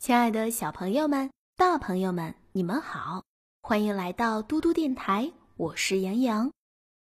[0.00, 3.22] 亲爱的小朋友们、大朋友们，你们好，
[3.60, 6.50] 欢迎来到嘟嘟电台，我是杨洋。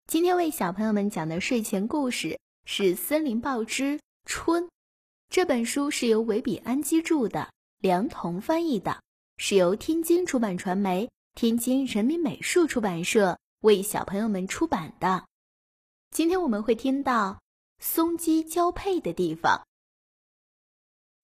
[0.06, 4.64] 今天为小朋友们讲的睡前故事是《森林报之春》。
[5.30, 9.02] 这本书是由维比安基著的，梁彤翻译的，
[9.38, 15.24] 是由天津出版传媒、天津人民美术出版社为小朋友们出版的。
[16.10, 17.40] 今天我们会听到
[17.78, 19.66] 松鸡交配的地方。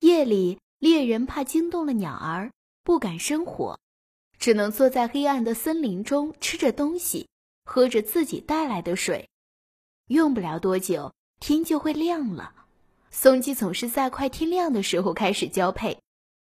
[0.00, 0.58] 夜里。
[0.78, 2.52] 猎人怕惊动了鸟儿，
[2.84, 3.80] 不敢生火，
[4.38, 7.28] 只能坐在黑暗的森林中吃着东西，
[7.64, 9.28] 喝着自己带来的水。
[10.06, 12.54] 用不了多久，天就会亮了。
[13.10, 15.98] 松鸡总是在快天亮的时候开始交配。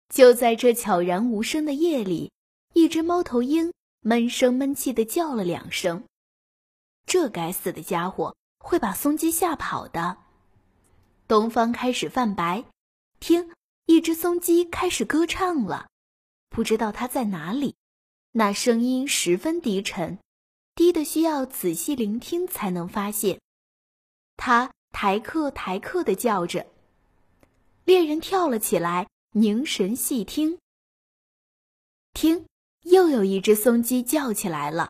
[0.09, 2.31] 就在这悄然无声的夜里，
[2.73, 6.03] 一只猫头鹰闷声闷气地叫了两声。
[7.05, 10.17] 这该死的家伙会把松鸡吓跑的。
[11.27, 12.63] 东方开始泛白，
[13.19, 13.51] 听。
[13.85, 15.89] 一只松鸡开始歌唱了，
[16.49, 17.75] 不知道它在哪里。
[18.31, 20.17] 那声音十分低沉，
[20.73, 23.39] 低的需要仔细聆听才能发现。
[24.37, 26.65] 它台客台客的叫着。
[27.85, 30.57] 猎人跳了起来，凝神细听。
[32.13, 32.45] 听，
[32.83, 34.89] 又有一只松鸡叫起来了。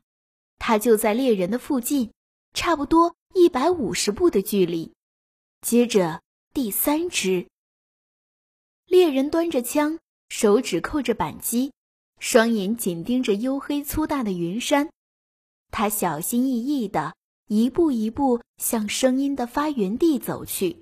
[0.60, 2.14] 它就在猎人的附近，
[2.54, 4.94] 差不多一百五十步的距离。
[5.62, 6.22] 接着，
[6.54, 7.48] 第三只。
[8.86, 11.72] 猎人端着枪，手指扣着扳机，
[12.20, 14.90] 双眼紧盯着黝黑粗大的云山。
[15.72, 17.16] 他小心翼翼地
[17.48, 20.82] 一步一步向声音的发源地走去。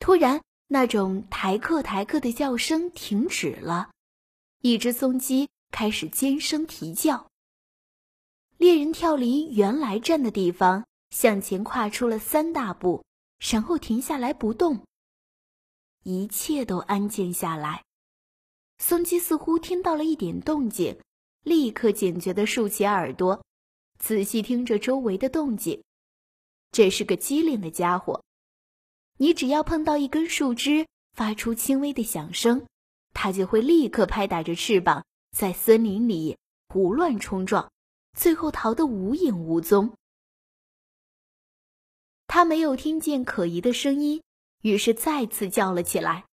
[0.00, 3.90] 突然，那种台客台客的叫声停止了，
[4.60, 7.28] 一只松鸡开始尖声啼叫。
[8.56, 13.04] 猎人跳离原来站的地方，向前跨出了三大步，
[13.38, 14.84] 然后停下来不动。
[16.06, 17.82] 一切都安静下来，
[18.76, 21.00] 松鸡似乎听到了一点动静，
[21.42, 23.42] 立刻警觉地竖起耳朵，
[23.98, 25.82] 仔细听着周围的动静。
[26.72, 28.22] 这是个机灵的家伙，
[29.16, 32.66] 你只要碰到一根树枝，发出轻微的响声，
[33.14, 36.36] 它就会立刻拍打着翅膀，在森林里
[36.68, 37.72] 胡乱冲撞，
[38.12, 39.94] 最后逃得无影无踪。
[42.26, 44.20] 他没有听见可疑的声音。
[44.64, 46.24] 于是再次叫了起来，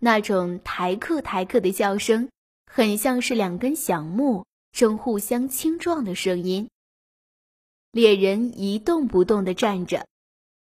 [0.00, 2.28] 那种抬客抬客的叫声，
[2.66, 6.68] 很像是两根响木正互相轻撞的声音。
[7.90, 10.06] 猎人一动不动地站着，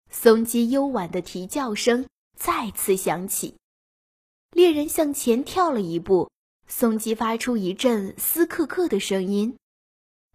[0.09, 2.07] 松鸡幽婉的啼叫声
[2.37, 3.57] 再次响起。
[4.51, 6.31] 猎人向前跳了一步，
[6.67, 9.57] 松鸡发出一阵嘶克克的声音，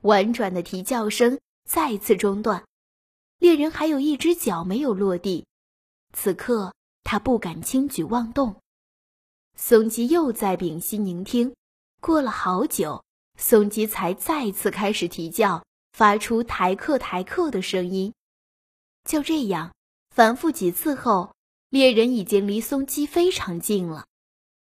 [0.03, 2.63] 婉转的啼叫声再次中断。
[3.39, 5.47] 猎人还有一只脚没有落地。
[6.15, 8.57] 此刻，他不敢轻举妄动。
[9.57, 11.55] 松鸡又在屏息凝听，
[12.01, 13.05] 过了好久，
[13.39, 18.13] 松鸡才再次开始啼叫，发出抬客抬客的声音。
[19.05, 19.75] 就这样，
[20.11, 21.35] 反复几次后，
[21.69, 24.07] 猎人已经离松鸡非常近了。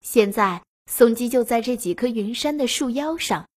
[0.01, 3.49] 现在，松鸡就在这几棵云杉的树腰上，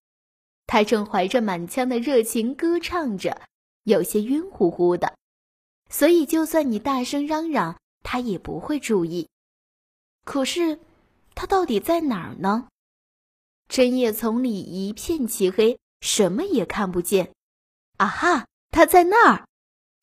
[0.68, 3.42] 它正怀着满腔的热情歌唱着，
[3.84, 5.17] 有些晕乎乎的。
[5.90, 9.30] 所以，就算你大声嚷嚷，他也不会注意。
[10.26, 10.80] 可是，
[11.34, 12.68] 他到底在哪儿呢？
[13.70, 17.34] 针叶丛里一片漆黑，什么也看不见。
[17.98, 19.48] 啊哈，他在那儿，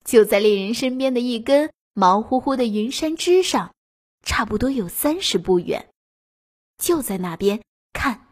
[0.04, 3.74] 就在猎人身边的一根毛乎乎的云杉枝上，
[4.22, 5.90] 差不多有三十步远。
[6.78, 7.62] 就在那边，
[7.92, 8.26] 看，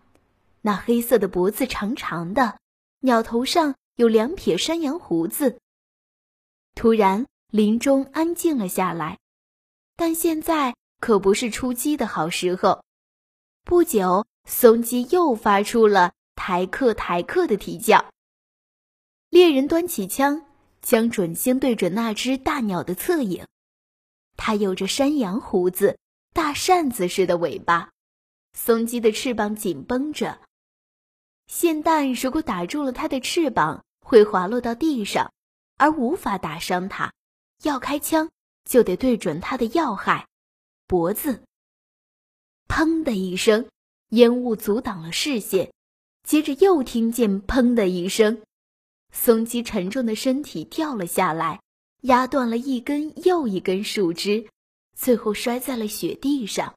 [0.62, 2.58] 那黑色的脖子长长的，
[3.00, 5.58] 鸟头上有两撇山羊胡子。
[6.74, 7.26] 突然。
[7.52, 9.18] 林中安静了下来，
[9.94, 12.82] 但现在可不是出击的好时候。
[13.62, 18.06] 不久，松鸡又发出了台客台客的啼叫。
[19.28, 20.46] 猎人端起枪，
[20.80, 23.46] 将准星对准那只大鸟的侧影。
[24.38, 25.98] 它有着山羊胡子、
[26.32, 27.90] 大扇子似的尾巴，
[28.54, 30.40] 松鸡的翅膀紧绷着。
[31.50, 35.30] 霰弹如果打中了它的翅膀，会滑落到地上，
[35.76, 37.12] 而无法打伤它。
[37.62, 38.30] 要开枪，
[38.64, 40.26] 就得对准他的要害——
[40.86, 41.42] 脖子。
[42.68, 43.68] 砰的一声，
[44.10, 45.72] 烟雾阻挡了视线。
[46.22, 48.40] 接着又听见砰的一声，
[49.12, 51.60] 松鸡沉重的身体掉了下来，
[52.02, 54.48] 压断了一根又一根树枝，
[54.96, 56.74] 最后摔在了雪地上。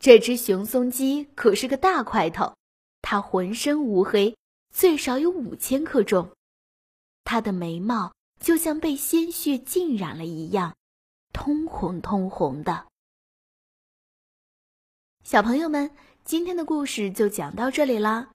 [0.00, 2.56] 这只雄松鸡可是个大块头，
[3.02, 4.34] 它浑身乌黑，
[4.72, 6.32] 最少有五千克重。
[7.22, 8.15] 它的眉毛。
[8.46, 10.76] 就像被鲜血浸染了一样，
[11.32, 12.86] 通红通红的。
[15.24, 15.90] 小朋友们，
[16.22, 18.30] 今天的故事就讲到这里啦。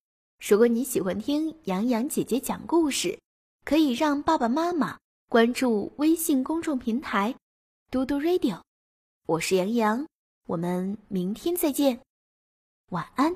[0.46, 3.18] 如果你喜欢听洋洋姐姐讲故事，
[3.64, 5.00] 可以让爸爸妈妈
[5.30, 7.34] 关注微信公众平台
[7.90, 8.62] “嘟嘟 radio”。
[9.28, 10.06] 我是杨洋，
[10.46, 12.02] 我们明天再见，
[12.90, 13.34] 晚安。